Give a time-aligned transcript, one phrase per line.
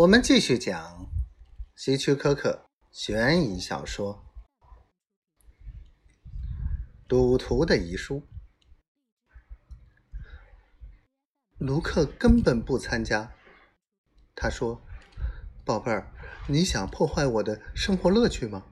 [0.00, 1.10] 我们继续讲
[1.76, 4.24] 希区柯克悬疑小说
[7.06, 8.20] 《赌徒的遗书》。
[11.58, 13.30] 卢克根本不参加。
[14.34, 14.80] 他说
[15.66, 16.10] ：“宝贝儿，
[16.48, 18.64] 你想破坏我的生活乐趣吗？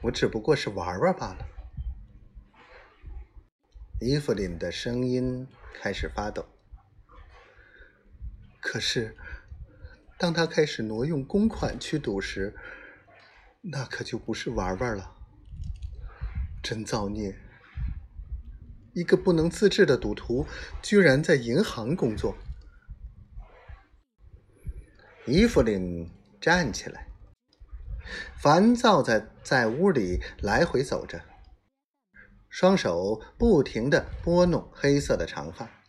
[0.00, 1.46] 我只不过是玩玩罢了。”
[4.02, 6.44] 伊芙琳的声音开始发抖。
[8.60, 9.16] 可是。
[10.22, 12.54] 当他开始挪用公款去赌时，
[13.60, 15.16] 那可就不是玩玩了。
[16.62, 17.36] 真造孽！
[18.94, 20.46] 一个不能自制的赌徒，
[20.80, 22.36] 居然在银行工作。
[25.26, 26.08] 伊芙琳
[26.40, 27.08] 站起来，
[28.40, 31.20] 烦躁在在屋里来回走着，
[32.48, 35.81] 双手不停的拨弄黑色的长发。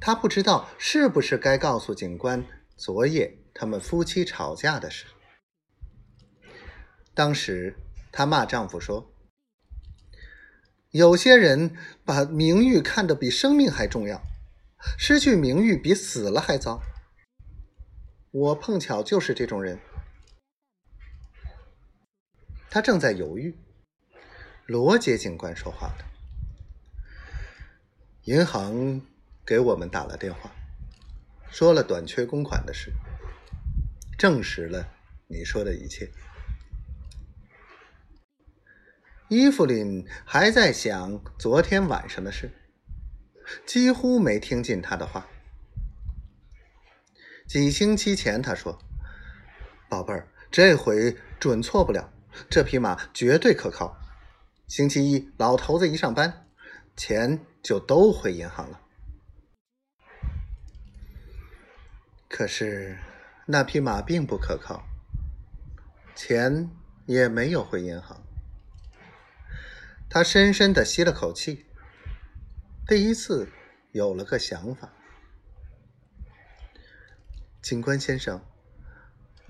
[0.00, 2.44] 他不知道是不是该告诉警官
[2.76, 5.06] 昨夜他们夫妻吵架的事。
[7.14, 7.76] 当时
[8.12, 9.12] 他骂丈夫说
[10.92, 14.22] ：“有些人把名誉看得比生命还重要，
[14.96, 16.80] 失去名誉比死了还糟。
[18.30, 19.80] 我碰巧就是这种人。”
[22.70, 23.56] 他正在犹豫，
[24.66, 26.04] 罗杰警官说话了
[28.24, 29.02] ：“银行。”
[29.48, 30.54] 给我们打了电话，
[31.50, 32.92] 说了短缺公款的事，
[34.18, 34.86] 证实了
[35.26, 36.10] 你说的一切。
[39.28, 42.50] 伊芙琳还在想昨天晚上的事，
[43.64, 45.26] 几乎没听进他的话。
[47.46, 48.78] 几星期前，他说
[49.88, 52.12] ：“宝贝儿，这回准错不了，
[52.50, 53.96] 这匹马绝对可靠。
[54.66, 56.46] 星期一，老头子一上班，
[56.94, 58.82] 钱就都回银行了。”
[62.28, 62.98] 可是，
[63.46, 64.86] 那匹马并不可靠，
[66.14, 66.70] 钱
[67.06, 68.22] 也没有回银行。
[70.10, 71.66] 他深深的吸了口气，
[72.86, 73.50] 第一次
[73.92, 74.92] 有了个想法。
[77.62, 78.44] 警官先生，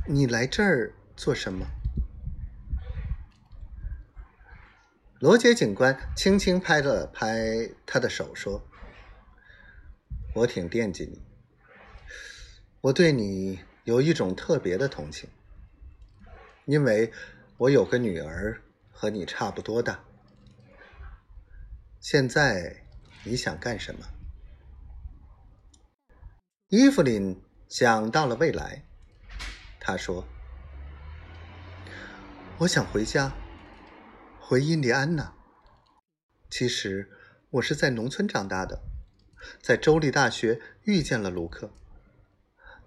[0.06, 1.66] 你来这儿做什么？
[5.20, 8.66] 罗杰警官轻轻拍了拍他的手，说
[10.36, 11.26] ：“我挺惦记你。”
[12.80, 15.28] 我对你有一种特别的同情，
[16.64, 17.12] 因为
[17.56, 18.62] 我有个女儿
[18.92, 20.04] 和你差不多大。
[21.98, 22.84] 现在
[23.24, 24.06] 你想干什么？
[26.68, 28.84] 伊芙琳想到了未来，
[29.80, 30.24] 她说
[32.58, 33.32] ：“我想回家，
[34.38, 35.34] 回印第安纳。
[36.48, 37.10] 其实
[37.50, 38.80] 我是在农村长大的，
[39.60, 41.72] 在州立大学遇见了卢克。”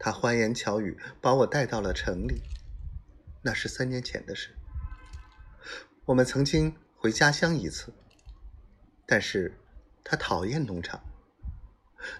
[0.04, 2.42] 他花言巧语把我带到了城里，
[3.44, 4.50] 那是三年前的事。
[6.06, 7.94] 我们曾经回家乡一次，
[9.06, 9.56] 但是
[10.04, 11.00] 他讨厌农场。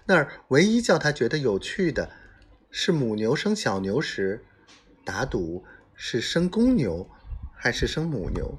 [0.06, 2.12] 那儿唯一叫他觉得有趣的，
[2.70, 4.44] 是母牛生小牛时，
[5.04, 5.64] 打赌
[5.96, 7.10] 是生公牛
[7.52, 8.56] 还是生母牛。